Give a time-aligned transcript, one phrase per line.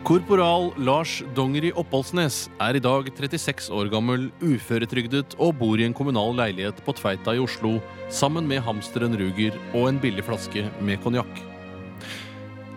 [0.00, 5.94] Korporal Lars Dongeri Oppholdsnes er i dag 36 år gammel, uføretrygdet og bor i en
[5.94, 7.74] kommunal leilighet på Tveita i Oslo
[8.08, 11.42] sammen med hamsteren Ruger og en billig flaske med konjakk.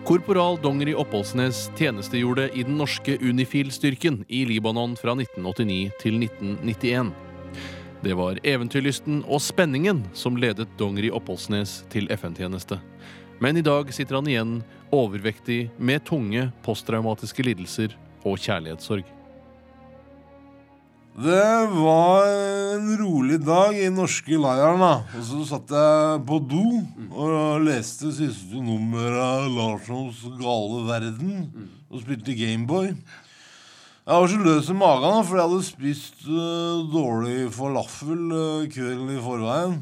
[0.04, 7.14] Korporal Dongeri Oppholdsnes tjenestegjorde i den norske Unifil-styrken i Libanon fra 1989 til 1991.
[8.04, 12.82] Det var eventyrlysten og spenningen som ledet Dongeri Oppholdsnes til FN-tjeneste.
[13.42, 14.54] Men i dag sitter han igjen
[14.94, 19.04] overvektig med tunge posttraumatiske lidelser og kjærlighetssorg.
[21.14, 22.24] Det var
[22.74, 24.80] en rolig dag i norske leiren.
[24.82, 24.94] da.
[25.14, 26.64] Og så satt jeg på do
[27.14, 31.44] og leste siste nummer av Larssons gale verden.
[31.86, 32.90] Og spilte Gameboy.
[34.04, 38.66] Jeg var så løs i magen da, fordi jeg hadde spist uh, dårlig falafel uh,
[38.74, 39.78] kvelden i forveien.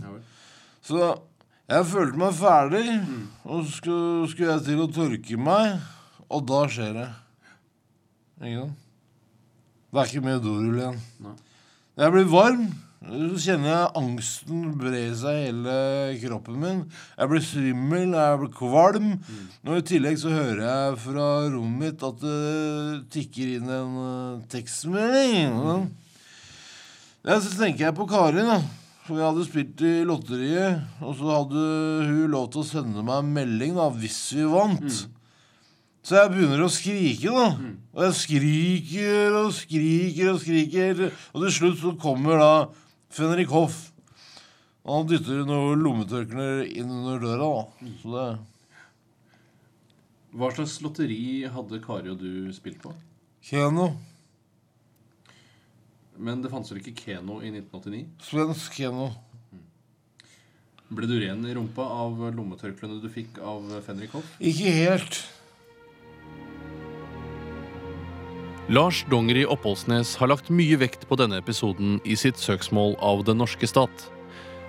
[0.85, 1.01] Så
[1.71, 2.87] jeg følte meg ferdig,
[3.47, 5.77] og så skulle, skulle jeg til å tørke meg,
[6.33, 7.11] og da skjer det.
[8.43, 8.79] Ikke sant?
[9.93, 11.03] Det er ikke mer dorull igjen.
[12.01, 12.65] Jeg blir varm.
[13.03, 15.75] Så kjenner jeg angsten bre seg i hele
[16.23, 16.83] kroppen min.
[17.19, 19.09] Jeg blir svimmel, jeg blir kvalm.
[19.67, 24.45] Og i tillegg så hører jeg fra rommet mitt at det tikker inn en uh,
[24.55, 25.59] tekstmelding.
[27.27, 28.63] Ja, så tenker jeg på Karin, da.
[29.03, 31.63] For jeg hadde spilt i lotteriet, og så hadde
[32.07, 35.01] hun lov til å sende meg en melding da, hvis vi vant.
[36.03, 37.49] Så jeg begynner å skrike, da.
[37.95, 41.03] Og jeg skriker og skriker og skriker.
[41.35, 42.53] Og til slutt så kommer da
[43.15, 43.89] Fenrik Hoff.
[44.83, 47.93] Og han dytter noen lommetørklær inn under døra, da.
[48.03, 48.31] Så det
[50.33, 52.95] Hva slags lotteri hadde Kari og du spilt på?
[53.45, 53.91] Keno.
[56.23, 58.07] Men det fantes vel ikke Keno i 1989?
[58.23, 59.11] Svensk Keno.
[60.93, 64.29] Ble du ren i rumpa av lommetørklærne du fikk av Fenrik Hoff?
[64.39, 65.23] Ikke helt.
[68.71, 73.41] Lars Dongeri Oppholdsnes har lagt mye vekt på denne episoden i sitt søksmål av den
[73.43, 74.07] norske stat.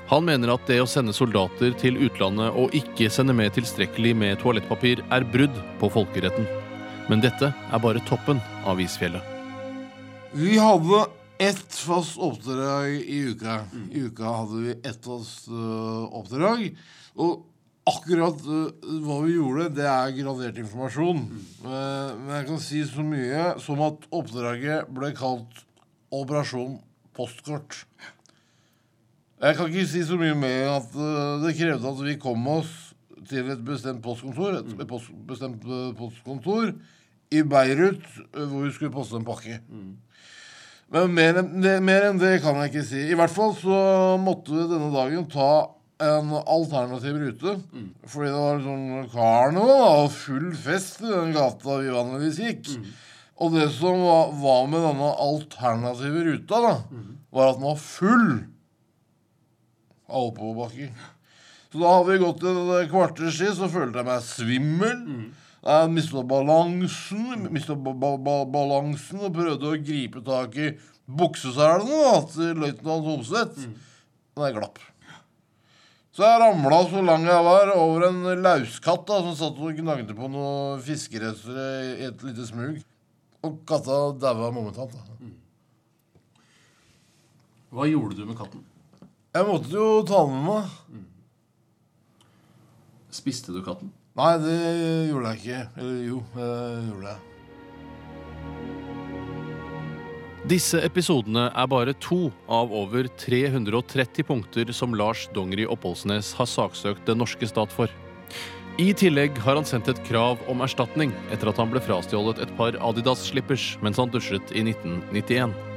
[0.10, 4.42] Han mener at det å sende soldater til utlandet og ikke sende med tilstrekkelig med
[4.42, 6.50] toalettpapir er brudd på folkeretten.
[7.12, 9.22] Men dette er bare toppen av isfjellet.
[10.34, 11.04] Vi hadde
[11.44, 13.64] ett fast oppdrag i uka.
[13.92, 16.70] I uka hadde vi ett fast uh, oppdrag.
[17.20, 17.44] Og
[17.90, 18.70] akkurat uh,
[19.04, 21.26] hva vi gjorde, det er gradert informasjon.
[21.66, 25.64] Uh, men jeg kan si så mye som at oppdraget ble kalt
[26.14, 26.76] Operasjon
[27.18, 27.80] postkort.
[29.42, 30.92] Jeg kan ikke si så mye mer enn at
[31.42, 32.70] det krevde at vi kom oss
[33.28, 35.66] til et bestemt postkontor, et, et post, bestemt
[35.98, 36.70] postkontor
[37.34, 39.58] i Beirut, hvor vi skulle poste en pakke.
[40.94, 41.40] Men mer
[41.82, 43.00] mer enn det kan jeg ikke si.
[43.10, 43.78] I hvert fall så
[44.22, 45.54] måtte vi denne dagen ta
[46.04, 47.56] en alternativ rute.
[48.10, 52.70] Fordi det var sånn karneval og full fest i den gata vi vanligvis gikk.
[53.42, 56.74] Og det som var, var med denne alternative ruta, da,
[57.34, 58.28] var at den var full
[60.14, 60.92] av oppoverbakker.
[61.74, 65.00] Så da hadde vi gått et kvarters tid, så følte jeg meg svimmel.
[65.64, 70.74] Jeg mista balansen, mistet ba ba ba balansen og prøvde å gripe tak i
[71.08, 73.70] bukseselene til løytnant Homseth.
[74.36, 74.82] Men jeg glapp.
[76.14, 80.14] Så jeg ramla så lang jeg var, over en lauskatt da, som satt og gnagde
[80.18, 82.84] på noen fiskerester i et lite smug.
[83.48, 84.92] Og katta daua momentant.
[84.92, 85.32] da.
[87.74, 88.68] Hva gjorde du med katten?
[89.34, 91.10] Jeg måtte jo ta den med meg.
[93.14, 93.92] Spiste du katten?
[94.18, 94.58] Nei, det
[95.10, 95.62] gjorde jeg ikke.
[95.82, 96.50] Eller jo, det
[96.90, 97.30] gjorde jeg.
[100.52, 107.08] Disse episodene er bare to av over 330 punkter som Lars Dongeri Oppholdsnes har saksøkt
[107.08, 107.88] den norske stat for.
[108.82, 112.52] I tillegg har han sendt et krav om erstatning etter at han ble frastjålet et
[112.58, 115.73] par Adidas-slippers mens han dusjet i 1991.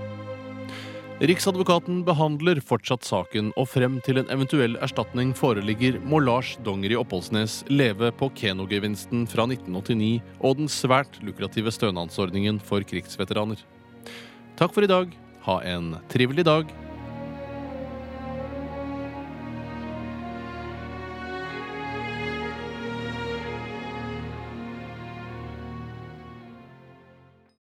[1.16, 7.62] Riksadvokaten behandler fortsatt saken, og frem til en eventuell erstatning foreligger, må Lars Dongeri Oppholdsnes
[7.72, 13.64] leve på Keno-gevinsten fra 1989 og den svært lukrative stønadsordningen for krigsveteraner.
[14.60, 15.16] Takk for i dag.
[15.48, 16.76] Ha en trivelig dag.